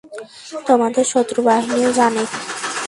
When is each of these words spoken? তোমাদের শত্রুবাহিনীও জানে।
তোমাদের 0.67 1.05
শত্রুবাহিনীও 1.11 1.91
জানে। 1.99 2.23